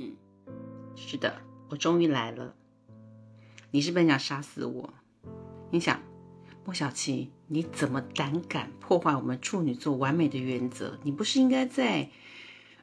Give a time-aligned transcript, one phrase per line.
[0.00, 0.14] 嗯，
[0.94, 2.54] 是的，我终于来了。
[3.72, 4.94] 你是不是想杀死我？
[5.70, 6.00] 你想，
[6.64, 10.98] 莫小琪，你怎么胆敢破坏我们处女座完美的原则？
[11.02, 12.10] 你不是应该在，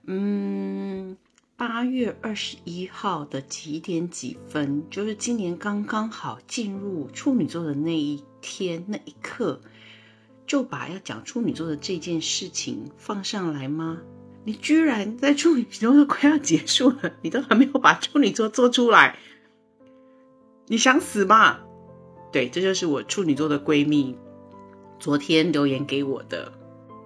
[0.04, 1.16] 嗯，
[1.56, 9.61] 八月二十一号的几点几分，就是今年刚刚好进入处女座的那一天那一刻，
[10.46, 14.02] 就把要讲处女座的这件事情放上来吗？
[14.46, 19.18] 你居然在处女座都快要结束了，你都还没有把处女座做出来，
[20.68, 21.60] 你想死吗？
[22.32, 24.15] 对，这就是我处女座的闺蜜
[25.00, 26.54] 昨天留言给我的。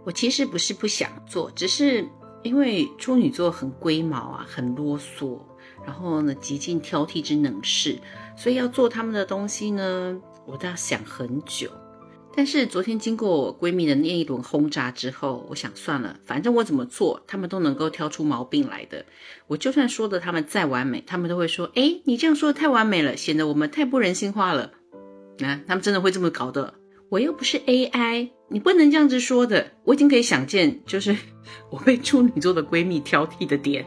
[0.03, 2.07] 我其实不是不想做，只是
[2.43, 5.39] 因为处女座很龟毛啊，很啰嗦，
[5.85, 7.99] 然后呢极尽挑剔之能事，
[8.35, 11.69] 所以要做他们的东西呢，我都要想很久。
[12.35, 19.03] 但是昨天经过我闺蜜的那一轮轰炸之后，我想算了，反正我怎么做，他们都能够挑出毛病来的。
[19.47, 24.71] 我就算说的他们再完美，他们都会说：“哎，你这样说的太完美了，显得我们太不人性化了。”
[25.43, 26.75] 啊，他们真的会这么搞的。
[27.09, 29.71] 我又不是 AI，你不能这样子说的。
[29.83, 31.17] 我已经可以想见，就是
[31.71, 33.85] 我被处女座的闺蜜挑剔的点。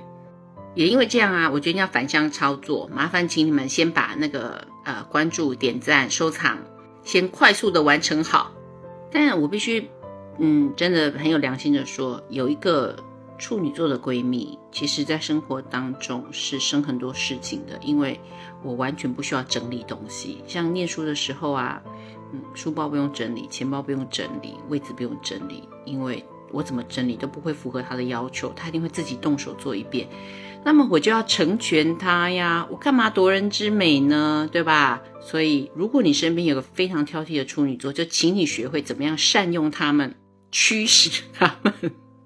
[0.74, 6.58] 也因为这样啊，我决定要反向操作，麻烦请你们先把那个呃关注、点赞、收藏。
[7.04, 8.52] 先快速的完成好，
[9.10, 9.88] 但我必须，
[10.38, 12.96] 嗯，真的很有良心的说，有一个
[13.38, 18.20] 处女座的闺蜜，其实在生活当中是生很多事情的，因为
[18.62, 21.82] 我完全不需要整理东西，像念书的时候啊，
[22.32, 30.06] 嗯，书包不用整理，钱包不用整理，位置不用整理，因为我怎么整理都不会符合她的要求，她一定会自己动手做一遍。
[30.64, 34.48] 那么我就要成全他呀，我干嘛夺人之美呢？
[34.52, 35.02] 对吧？
[35.24, 40.14] 所以如果你身边有个非常挑剔的处女座，就请你学会怎么样善用他们，
[40.50, 41.72] 驱使 他们。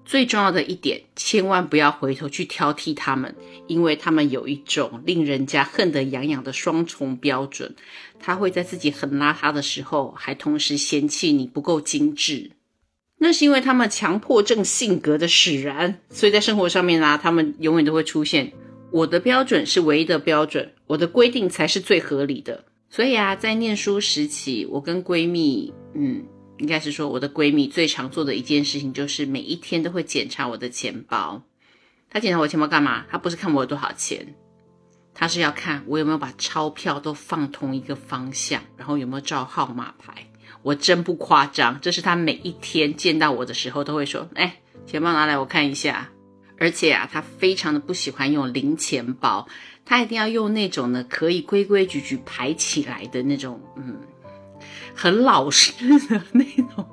[0.03, 3.35] 最重要的一点，千万不要回头去挑剔他们，
[3.67, 7.75] 因为他们有一种令人家恨得痒痒的双重标准。
[8.17, 12.51] 他会在自己很邋遢的时候，还同时嫌弃你不够精致。
[13.19, 18.53] 那是因为他们强迫症性格的使然，所以在生活上面啊，他们永远都会出现
[18.91, 22.63] 我的标准是唯一的标准，我的规定才是最合理的。
[22.89, 26.25] 所以啊，在念书时期，我跟闺蜜，嗯，
[26.57, 31.43] 应该是说我的闺蜜最常做的一件事情，就是每一天都会检查我的钱包。
[32.09, 33.05] 她检查我钱包干嘛？
[33.11, 34.35] 她不是看我有多少钱，
[35.13, 40.27] 她是要看我有没有把钞票都放同一个方向，然后有没有照号码牌。
[40.63, 46.09] 我真不夸张，这是她每一天见到我的时候都会说：“哎，钱包拿来我看一下。”
[46.59, 49.47] 而且啊，他非常的不喜欢用零钱包，
[49.85, 53.97] 他一定要用那种呢可以规规矩矩排起来的那种，嗯，
[54.95, 55.71] 很老实
[56.09, 56.43] 的那
[56.75, 56.85] 种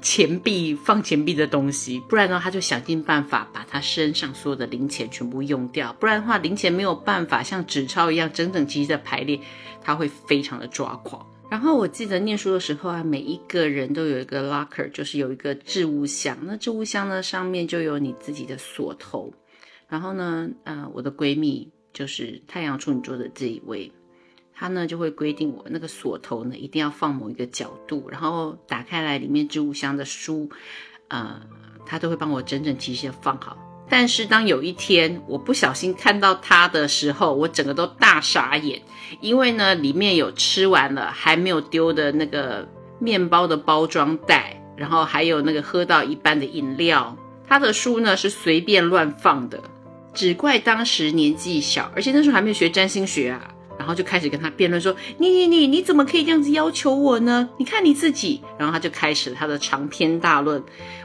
[0.00, 2.00] 钱币放钱币的东西。
[2.08, 5.94] 不然的话，他就想尽办法把他身上所有的零钱全部用掉。
[6.00, 9.40] 不然的话，零钱没有办法像纸钞一样整整齐齐的排列，
[9.82, 11.26] 他会非常的抓狂。
[11.48, 16.36] 然后我记得念书的时候啊，每一个人都有一个 locker，就是有一个置物箱。
[16.42, 19.32] 那置物箱呢，上面就有你自己的锁头。
[19.88, 23.90] 然后呢，呃，我的闺蜜就是太阳处女座的这一位，
[24.52, 30.50] 她呢就会规定我那个锁头呢一定要放某一个角度，然后打开来里面置物箱的书，
[31.08, 31.40] 呃，
[31.86, 33.56] 她都会帮我整整齐齐的放好。
[33.88, 38.82] 但是当有一天我不小心看到它的时候，我整个都大傻眼，
[39.20, 47.16] 因为呢里面有吃完了还没有丢的那个面包的包装袋，然后还有那个喝到一半的饮料。
[47.48, 49.62] 他的书呢是随便乱放的，
[50.12, 57.48] 只怪当时年纪小，而且那时候还没有学占星学啊，然后就开始跟他辩论说：“你你你你怎么可以这样子要求我呢？
[57.56, 60.60] 你看你自己。”然后他就开始他的长篇大论，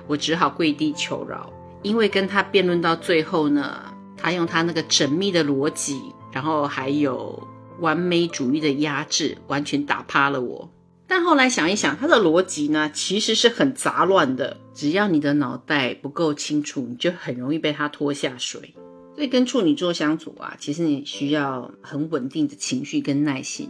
[0.07, 1.53] 我只好跪地求饶。
[1.81, 7.47] 因为跟他辩论到最后呢，他用他那个缜密的逻辑，然后还有
[7.79, 10.69] 完美主义的压制，完全打趴了我。
[11.07, 14.57] 但后来想一想，他的逻辑呢，其实是很杂乱的。
[14.73, 18.73] 只要你的脑袋不够清楚，你就很容易被他拖下水。
[19.13, 23.69] 所以跟处女座相处啊，其实你需要很稳定的情绪跟耐心，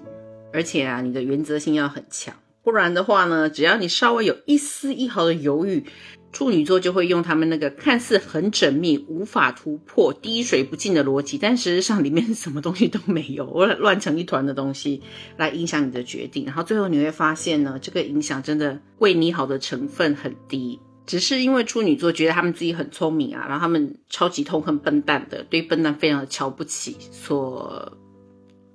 [0.54, 2.36] 而且啊，你的原则性要很强。
[2.64, 5.84] 不然的话呢，只要你稍微有一丝一毫的犹豫，
[6.32, 15.02] 处女座就会用他们那个看似很缜密、无法突破、滴水不进的逻辑，但实际上里面什么东西都没有，乱成一团的东西
[15.38, 16.46] 来影响你的决定。
[16.46, 27.98] 然后最后你会发现呢，这个影响真的为你好的成分很低，只是因为处女座觉得他们自己很聪明啊，然后他们超级痛恨笨蛋的，对笨蛋非常的瞧不起，所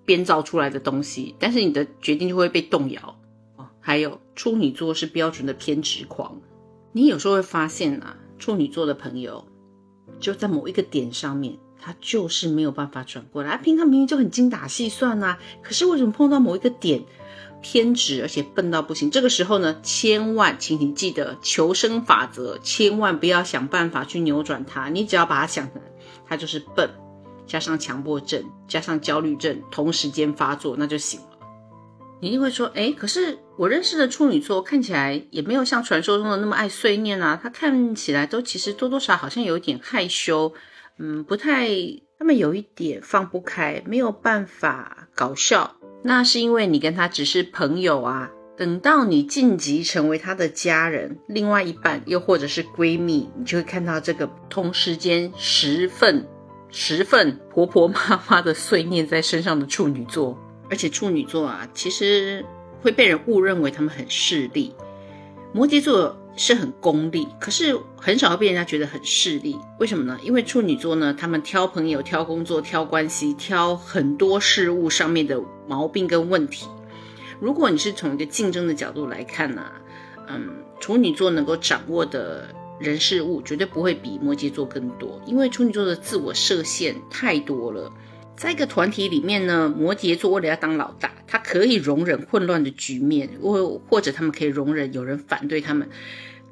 [0.04, 3.18] 编造出来的东西，但是你的决定就会被动摇
[3.56, 3.66] 哦。
[3.80, 6.38] 还有处女座是标准的偏执狂。
[6.96, 9.46] 你有时候会发现啊，处女座的朋友
[10.18, 13.58] 就在某一个点上面，他就是没有办法转过来。
[13.58, 17.04] 平常明明就很精打细算呐，可是为什么碰到某一个点
[17.60, 19.10] 偏执，而且笨到不行？
[19.10, 24.88] 这个时候呢，千万请你记得求生法则，千万不要想办法去扭转它。
[24.88, 25.82] 你只要把它想成
[26.26, 26.88] 他就是笨，
[27.46, 31.35] 加上强迫症，加上焦虑症同时间发作，那就行了。
[32.20, 40.52] 你一定会说，哎，可是我认识的处女座看起来也没有像传说中的那么爱碎念啊，他看起来都其实多多少少好像有点害羞。
[40.98, 41.68] 嗯，不太，
[42.18, 45.76] 他们有一点放不开，没有办法搞笑。
[46.02, 48.30] 那是因为你跟他只是朋友啊。
[48.56, 56.26] 等到你晋级成为他的家人，另外一半又或者是闺蜜，你就会看到这个同时间十份、
[56.70, 60.38] 十份婆婆妈妈的碎念在身上的处女座。
[60.70, 62.44] 而且处女座啊，其实
[62.82, 64.74] 会被人误认为他们很势利。
[65.52, 66.16] 摩羯座。
[66.38, 69.56] 是很功利，可是很少会被人家觉得很势利。
[69.78, 70.18] 为什么呢？
[70.22, 76.66] 因为处女座呢，他们挑朋友、挑工作、挑关系、挑很多事物上面的毛病跟问题。
[77.40, 79.64] 如果你是从一个竞争的角度来看呢，
[80.28, 87.90] 嗯，处女座能够掌握的人事物绝对不会比摩羯座更多，因为处女座的自我设限太多了。
[88.36, 95.88] 在一个团体里面呢，摩羯座为了要当老大，他可以容忍混乱的局面，或或者他们可以容忍有人反对他们。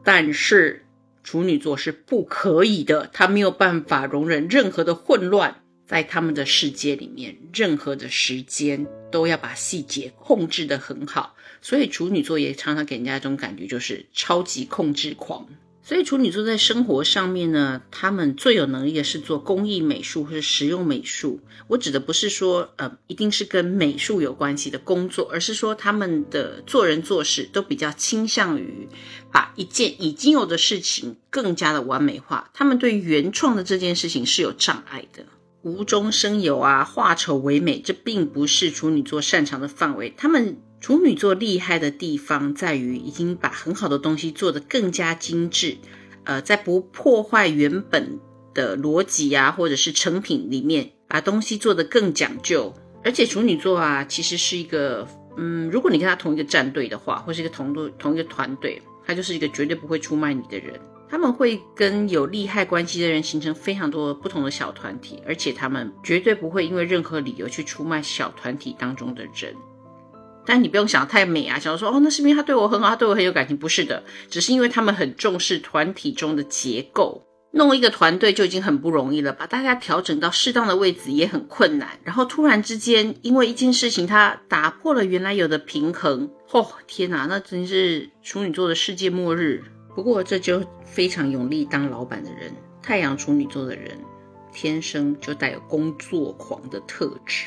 [0.02, 0.86] 但是
[1.22, 11.36] 处女座是不可以的，他没有办法容忍任何的混乱，在他们的世界里面，任何的时间都要把细节控制得很好。
[11.60, 15.46] 所以处女座也常常给人家一种感觉，就是超级控制狂。
[15.86, 21.40] 所以处女座在生活上面呢，他们最有能力的是做工艺美术或者实用美术。
[21.66, 28.88] 我指的不是说呃一定是跟美术有关系的工作，而是说他们的做人做事都比较倾向于
[29.31, 32.50] 把一件已经有的事情更加的完美化。
[32.54, 35.26] 他们对原创的这件事情是有障碍的，
[35.60, 40.14] 无中生有啊，化丑为美，这并不是处女座擅长的范围。
[40.16, 40.56] 他们。
[40.84, 45.78] 处女座厉害的地方在于，已经把很好的东西做得更加精致，
[46.25, 48.20] 呃，在不破坏原本
[48.52, 52.70] 的逻辑啊，或者是成品里面，把东西做得更讲究。
[53.02, 55.08] 而且处女座啊，其实是一个，
[55.38, 60.78] 嗯，如果你跟他同一个战队的话，或是一个同队同一个团队，他就是一个绝对不会出卖你的人。
[61.08, 69.56] 他们会跟有利害关系的人形成非常多不同的小团体，而且他们绝对不会因为任何理由去出卖小团体当中的人。
[70.46, 81.88] 但你不用想太美啊，想说哦，那是因为他对我很好，他对我很有感情，不是的，只是因为他们很重视团体中的结构，弄一个团队就已经很不容易了，把大家调整到适当的位置也很困难。
[82.02, 89.62] 然后突然之间，因为一件事情，他打破了原来有的平衡，哦，天哪，那真是处女座的世界末日。
[89.94, 92.52] 不过这就非常有力当老板的人，
[92.82, 93.96] 太阳处女座的人，
[94.52, 97.46] 天生就带有工作狂的特质。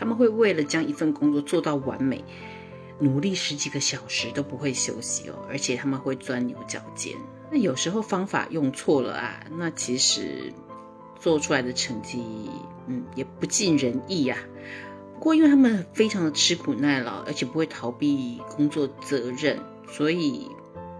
[0.00, 2.24] 他们会为了将一份工作做到完美，
[2.98, 7.14] 努力十几个小时都不会休息哦，而且他们会钻牛角尖。
[7.50, 10.54] 那有时候方法用错了啊，那其实
[11.18, 12.24] 做出来的成绩，
[12.86, 14.38] 嗯，也不尽人意呀。
[15.14, 20.48] 不过因为他们非常的吃苦耐劳，而且不会逃避工作责任，所以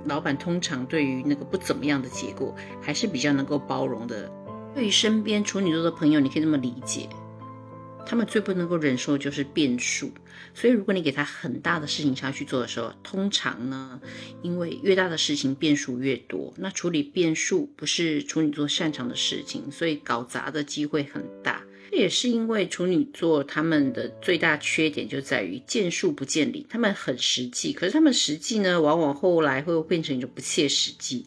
[0.04, 4.30] 老板通常对于那个不怎么样的结果，还是比较能够包容的。
[4.74, 7.08] 对于身边处女座的朋友，你可以这么理解。
[8.06, 10.10] 他们最不能够忍受就是变数，
[10.54, 14.00] 所以如果你给他很大的事情下去做的时候，通常呢，
[14.42, 21.62] 因为越大的事情变数越多，那处理变数不是处女座擅长的事情，所以搞砸的机会很大。
[21.92, 31.26] 这也是因为处女座他们的最大缺点就在于见树不见林，他们很实际，可是他们实际呢，往往后来会变成一种不切实际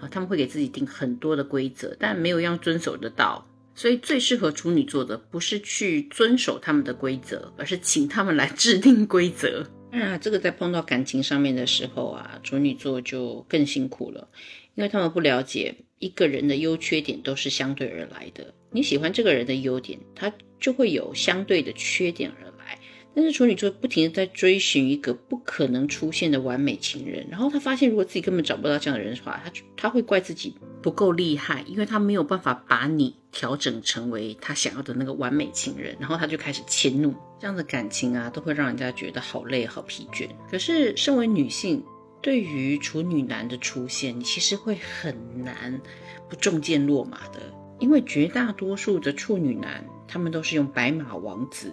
[0.00, 3.44] 啊，他们会给自己定很多的规则，但没有样遵守得到。
[3.78, 9.64] 所以最适合处女座的不是去遵守他们的规则，而是请他们来制定规则。
[9.92, 14.28] 啊，这个在碰到感情上面的时候啊，处女座就更辛苦了，
[14.74, 18.52] 因为他们不了解一个人的优缺点都是相对而来的。
[18.72, 22.80] 你喜欢这个人的优点，他就会有相对的缺点而来。
[23.14, 37.14] 但是处女座不停的在追寻一个不可能出现的完美情人，然后他发现如果自己根本找不到这样的人的话，他他会怪自己不够厉害，因为他没有办法把你调整成为他想要的那个完美情人，然后他就开始迁怒。
[37.38, 40.28] 这样的感情啊，都会让人家觉得好累、好疲倦。
[40.50, 41.84] 可是身为女性，
[42.20, 45.80] 对于处女男的出现，你其实会很难
[46.28, 47.40] 不中箭落马的，
[47.78, 51.72] 因为绝大多数的处女男，他们都是用白马王子。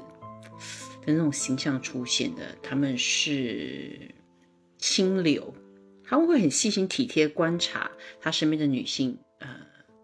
[1.04, 4.12] 的那种形象出现的，他们是
[4.78, 5.52] 清流，
[6.04, 7.90] 他们会很细心体贴观察
[8.22, 9.18] 他身边的女性，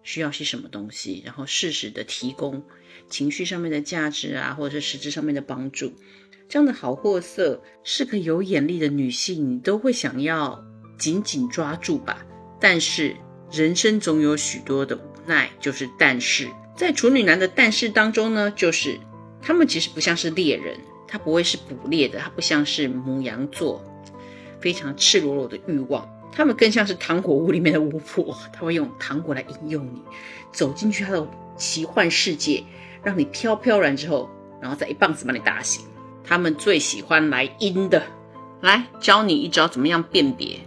[0.03, 2.63] 需要些什么东西，然后适时的提供
[3.09, 5.93] 情绪上面的价值啊，或者是实质上面的帮助。
[6.49, 10.63] 这样的好货色，是个有眼力的女性，你都会想要
[10.97, 12.25] 紧紧抓住吧。
[12.59, 13.15] 但是
[13.51, 18.99] 人生总有许多的无奈，就是但是在处女男的但是当中呢，就是
[19.41, 20.77] 他们其实不像是猎人，
[21.07, 23.81] 他不会是捕猎的，他不像是母羊座，
[24.59, 26.07] 非常赤裸裸的欲望。
[26.31, 30.01] 他们更像是糖果屋里面的巫婆，他会用糖果来引诱你
[30.51, 32.63] 走进去他的奇幻世界，
[33.03, 34.29] 让你飘飘然之后，
[34.61, 35.85] 然后再一棒子把你打醒。
[36.23, 38.03] 他们最喜欢来阴的，
[38.61, 40.59] 来教你一招怎么样辨别，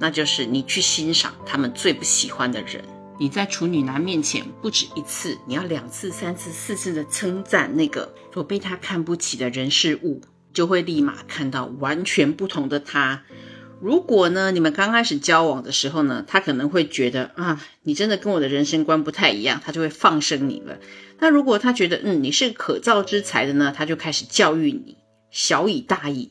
[0.00, 2.82] 那就是你去欣赏他们最不喜欢的人。
[3.20, 10.20] 你在处女男面前不止一次，你要两次、三次、四次的称赞那个所被他看不起的人事物，
[10.52, 13.22] 就会立马看到完全不同的他。
[13.82, 20.78] 如果呢，你们刚开始交往的时候呢，他可能会觉得啊，你真的跟我的人生观不太一样，他就会放生你了。
[21.18, 24.98] 那如果他觉得嗯，你是可造之才的呢，他就开始教育你，
[25.32, 26.30] 小以大以，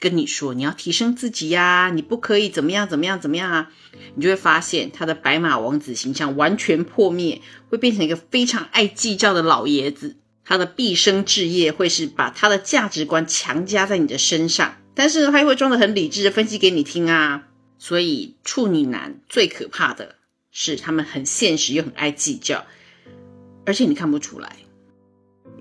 [0.00, 3.70] 跟你说你要提升自己呀，你不可以怎么样怎么样怎么样啊，
[4.14, 10.16] 你就会发现他的白马王子形象完全破灭，会变成一个非常爱计较的老爷子。
[10.46, 14.76] 他的毕生志业会是把他的价值观强加在你的身上。
[14.96, 17.46] 但是他又会装的很理智的分析给你听啊，
[17.78, 20.16] 所以处女男最可怕的
[20.50, 22.64] 是他们很现实又很爱计较，
[23.66, 24.56] 而且你看不出来，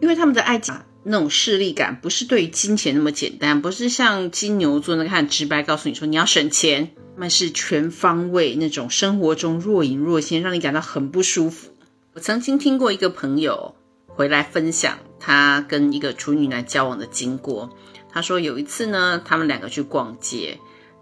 [0.01, 11.75] 因为他们的爱讲那种势力感不是对于金钱那么简单，不是像金牛座那个很直白告诉你说你要省钱，他们是全方位那种生活中若隐若现，让你感到很不舒服。
[12.13, 13.75] 我曾经听过一个朋友
[14.07, 17.75] 回来分享他跟一个处女男交往的经过。
[18.15, 20.57] 她说有一次呢，他们两个去逛街，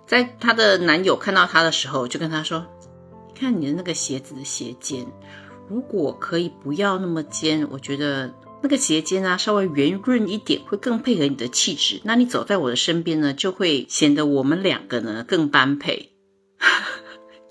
[0.08, 2.66] 在她的男友看到她的时候，就跟她说
[3.40, 5.06] ：“看你的那个鞋子的鞋尖，
[5.70, 12.02] 如果可以不要那么尖，我觉得那个鞋尖啊稍微圆润一点，会更配合你的气质。
[12.04, 16.16] 那你走在我的身边呢，就会显得我们两个呢更般配。”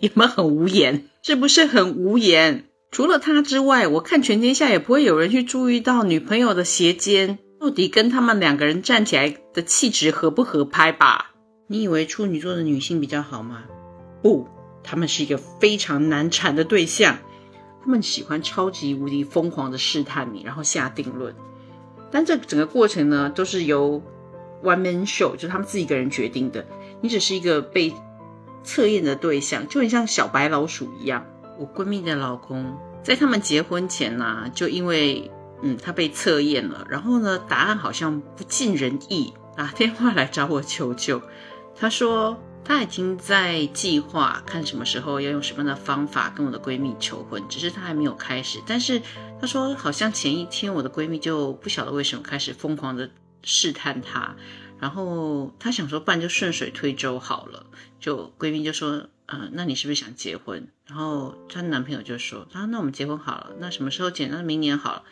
[0.01, 1.09] 有没有很无言？
[1.23, 2.65] 是不是很无言？
[2.91, 7.39] 除了他之外，我看全天下也不会有人去注意到女朋友的鞋尖。
[7.63, 11.31] 到底跟他们两个人站起来的气质合不合拍吧？
[11.69, 13.63] 你以为处女座的女性比较好吗？
[14.21, 14.49] 不，
[14.83, 17.19] 他们是一个非常难缠的对象。
[17.81, 21.33] 他们喜欢超级无敌疯狂的试探你，然后下定论。
[22.11, 24.03] 但这整个过程呢，都是由
[24.65, 26.67] one man show，就是他们自己一个人决定的。
[27.01, 27.95] 你只是一个被
[28.65, 31.25] 测验的对象，就很像小白老鼠一样。
[31.61, 35.31] 我闺蜜的老公在他们结婚前呢，就因为。
[35.63, 41.23] 嗯，他被测验了，然后呢，答案好像不尽人意，打电话来找我求救。
[41.75, 48.61] 他说他已经在计划看什么时候要用什么样的方法跟我的闺蜜求婚，只是他还没有开始。
[48.67, 49.01] 但是
[49.41, 53.09] 他说好像前一天我的闺蜜就不晓得为什么开始疯狂的
[53.43, 54.35] 试探他，
[54.81, 57.67] 然后他想说不然就顺水推舟好了，
[58.01, 59.07] 就闺蜜就说。
[59.33, 60.69] 嗯，那你是不是想结婚？
[60.87, 63.57] 然后她男朋友就说：“啊，那我们结婚好了。
[63.59, 64.27] 那什么时候结？
[64.27, 65.05] 那明年好了。”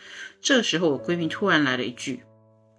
[0.43, 2.23] 这个时候，我闺蜜突然来了一句：“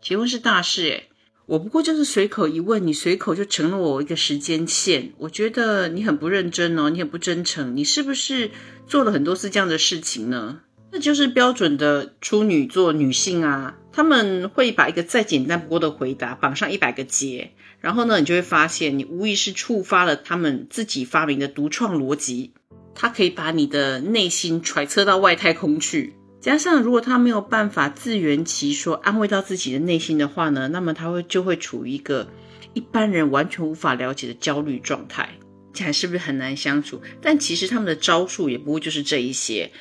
[0.01, 1.09] 结婚是大事诶，
[1.47, 5.13] 我不过就是随口一问，你随口就成了我一个时间线。
[5.17, 7.75] 我觉得你很不认真哦，你很不真诚。
[7.75, 8.51] 你是不是
[8.87, 10.61] 做了很多次这样的事情呢？
[10.91, 22.53] 那就是标准的处女座女性啊，他们会把一个再简单不过的回答绑上一百个结。”然后呢，你就会发现，你无疑是触发了他们自己发明的独创逻辑，
[22.93, 26.13] 它可以把你的内心揣测到外太空去。
[26.39, 32.27] 加上，如果他没有办法自圆其说，安慰到自己的内心的话呢，那么他会就会处于一个
[32.73, 35.29] 一般人完全无法了解的焦虑状态，
[35.73, 37.01] 起来是不是很难相处？
[37.21, 39.71] 但其实他们的招数也不会就是这一些，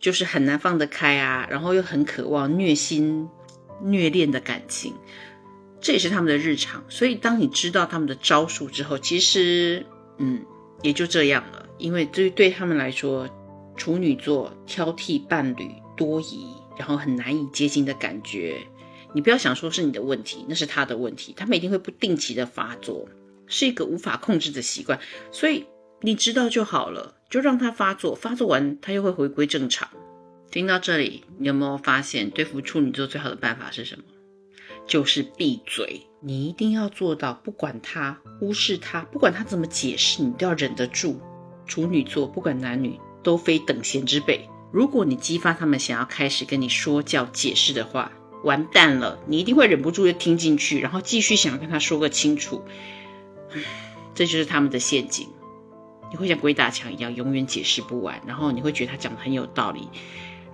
[0.00, 3.28] 就是很难放得开啊，然后又很渴望虐心、
[3.82, 4.94] 虐恋的感情。
[5.80, 9.84] 这也是他们的日常，所以当你知道他们的招数之后，其实，
[10.18, 10.44] 嗯，
[10.80, 11.66] 也就这样了。
[11.78, 13.28] 因为对于对他们来说，
[13.76, 16.46] 处女座挑剔伴侣、多疑，
[16.78, 18.58] 然后很难以接近的感觉，
[19.12, 21.34] 你不要想说是你的问题，那是他的问题。
[21.36, 23.08] 他们一定会不定期的发作，
[23.48, 25.00] 是一个无法控制的习惯。
[25.32, 25.66] 所以
[26.02, 29.88] 你知道就好了，就让他发作，发作完他又会回归正常。
[30.52, 34.04] 听到这里，你有没有发现对付处女座最好的办法是什么？
[34.86, 41.18] 就是闭嘴，你一定要做到，不管他忽视他，不管他怎么解释，你都要忍得住。
[41.66, 44.46] 处女座不管男女都非等闲之辈。
[44.70, 48.12] 如果你激发他们想要开始跟你说教解释的话，
[48.44, 52.62] 完蛋了，你一定会忍不住就听进去，然后继续想要跟他说个清楚。
[54.14, 55.28] 这就是他们的陷阱。
[56.10, 58.20] 你会像鬼打墙一样，永远解释不完。
[58.26, 59.88] 然后你会觉得他讲的很有道理，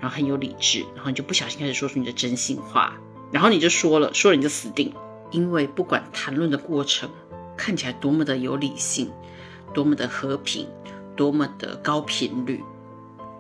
[0.00, 2.98] 然后很有理智，然后你就不小心开始说出你的真心话，
[3.32, 5.00] 然后你就说了，说了你就死定了。
[5.30, 7.10] 因为不管谈论的过程
[7.56, 9.10] 看起来多么的有理性，
[9.74, 10.66] 多么的和平，
[11.16, 12.62] 多么的高频率，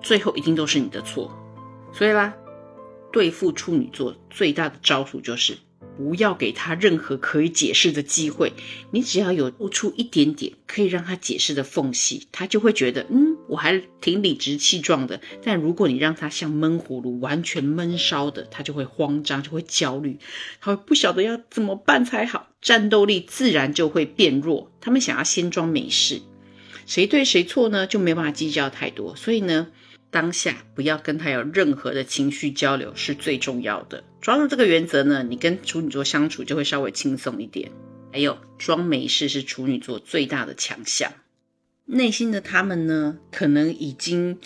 [0.02, 1.30] 最后一定都是你的错。
[1.92, 2.34] 所以啦，
[3.12, 5.58] 对付处女座最大的招数就是。
[5.96, 8.52] 不要给他任何可以解释的机会，
[8.92, 15.20] 你只要有露出一点点可以让他解释的缝隙，他就会觉得，嗯，我还挺理直气壮的。
[15.42, 20.18] 但如果你让他像闷葫芦，完全闷烧的，他就会慌张，就会焦虑，
[20.60, 24.70] 他会不晓得要怎么办才好，战斗力自然就会变弱。
[24.80, 26.22] 他们想要先装没事，
[26.86, 29.16] 谁对谁错呢，就没办法计较太多。
[29.16, 29.68] 所以呢。
[30.10, 34.02] 当下不要跟他有任何的情绪交流是最重要的。
[34.22, 37.70] 抓住这个原则呢，你跟处女座相处就会稍微轻松一点。
[38.10, 41.12] 还有装没事是处女座最大的强项。
[41.90, 44.38] 内心的他们呢，可能已经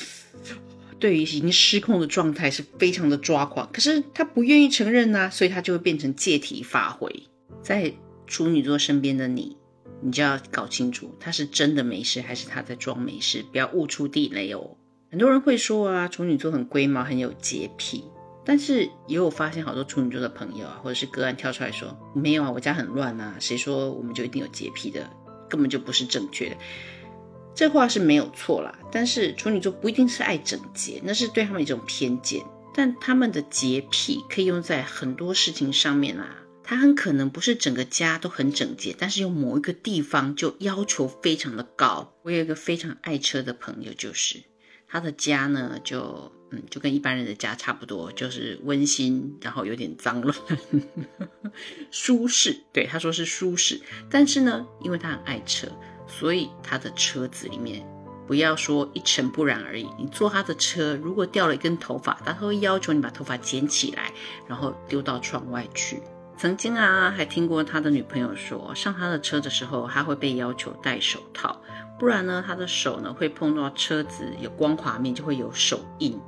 [1.01, 7.25] 对于已经失控的状态是非常的抓狂，可是他不愿意承认呐，所以他就会变成借题发挥。
[7.61, 7.93] 在
[8.29, 9.57] 处女座身边的你，
[10.01, 14.77] 你就要搞清楚他是真的没事还是他在装没事，不要误出地雷哦。
[15.11, 18.05] 很多人会说啊，处女座很龟毛，很有洁癖。
[18.45, 23.37] 但是也有发现好多处女座的朋友啊，或者是个案跳出来说，没有啊，我家很乱啊。
[23.41, 25.11] 谁说我们就一定有洁癖的？
[25.49, 26.57] 根本就不是正确的。
[27.55, 28.79] 这话是没有错啦。
[28.91, 32.43] 但是处女座不一定是爱整洁，那是对他们一种偏见。
[32.75, 36.39] 但他们的洁癖可以用在很多事情上面啊。
[36.65, 42.15] 他很可能不是整个家都很整洁，但是有某一个地方就要求非常的高。
[42.23, 44.37] 我有一个非常爱车的朋友，就是。
[44.87, 50.37] 他的家呢，就嗯，就跟一般人的家差不多，就是温馨，然后有点脏乱，
[51.91, 52.63] 舒适。
[52.73, 53.81] 对，他说是舒适。
[54.09, 55.67] 但是呢，因为他很爱车，
[56.07, 57.87] 所以他的车子里面
[58.27, 59.89] 不要说一尘不染而已。
[59.99, 64.13] 你坐他的车，如果掉了一根头发，他会要求你把头发捡起来，
[64.47, 66.03] 然后丢到窗外去。
[66.39, 71.61] 曾经啊，还听过他的女朋友说，上他的车的时候，他会被要求戴手套。
[71.99, 76.19] 不然呢，他的手呢会碰到车子有光滑面，就会有手印，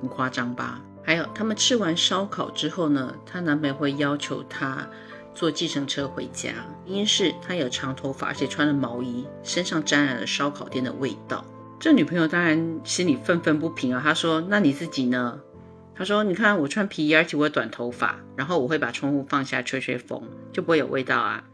[0.00, 0.80] 很夸张吧？
[1.04, 4.88] 还有，他们吃完烧烤之后呢，她男朋友会要求她
[5.34, 6.50] 坐计程车回家，
[6.86, 11.44] 原因是她有长头发，而且穿了毛衣，身上沾染了烧烤店的味道。
[11.78, 15.40] 这女朋友当然心里愤愤不平啊，她说：“那你自己呢？”
[15.94, 21.44] 她说：“你看我穿皮衣，而且我有短头发，然后我会把窗户放下吹吹风，就不会有味道啊。”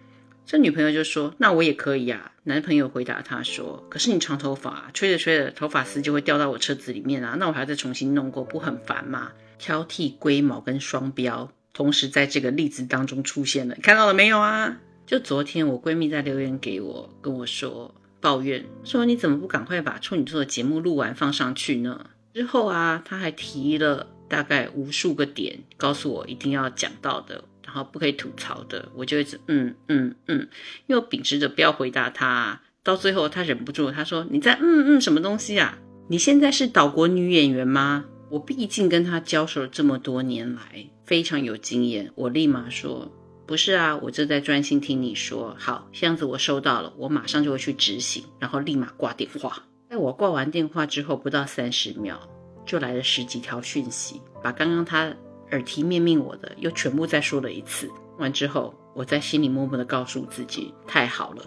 [0.47, 14.79] 这女朋友就说：“那我也可以啊。”男朋友回答她说：“可是你长头发，吹着吹着，头发丝就会掉到我车子里面啊，那我还要再重新弄过，不很烦吗？”挑剔、龟毛跟双标，同时在这个例子当中出现了，看到了没有啊？
[15.05, 27.45] 就昨天我闺蜜在留言给我，跟我说抱怨说：“你怎么不赶快把处女座的节目录完放上去呢？”之后啊，她还提了大概无数个点，告诉我一定要讲到的。
[27.63, 30.49] 然后不可以吐槽的，我就一直嗯嗯嗯，
[30.87, 32.63] 因为我秉持着不要回答她。
[32.83, 35.77] 到最后她忍不住，她说：“你在嗯嗯什么东西啊？
[36.09, 42.11] 你现在是岛国女演员吗？”我毕竟跟他交手了这么多年来，非常有经验。
[42.15, 43.11] 我立马说
[43.47, 48.25] ：“不是啊，我正在专心听你说。”好，箱子我收到了，我马上就会去执行。
[48.39, 49.63] 然后立马挂电话。
[49.89, 52.19] 在我挂完电话之后，不到三十秒，
[52.65, 55.15] 就来了十几条讯息，把刚刚他。
[55.53, 61.45] 耳提面命我的又全部再说了一次，完之后，我在心里默默的告诉自己：太好了，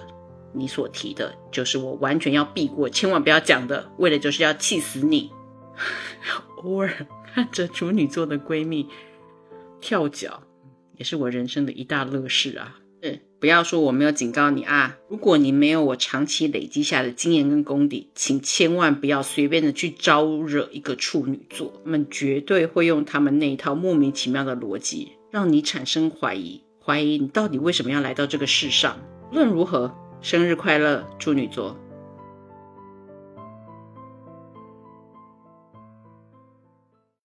[0.53, 5.29] 你所提的就是我完全要避过，千万不要讲的，为了就是要气死你。
[6.63, 8.87] 偶尔 看着处女座的闺蜜
[9.79, 10.43] 跳脚，
[10.97, 12.79] 也是我人生的一大乐事啊。
[13.01, 14.97] 嗯，不要说我没有警告你啊！
[15.07, 28.99] 如果你没有我长期累积下的经验跟功底，请千万不要随便的去招惹一个处女座，他们绝对会用他们那一套莫名其妙的逻辑，让你产生怀疑，怀疑你到底为什么要来到这个世上。
[29.31, 31.77] 无论如何，生日快乐，处女座！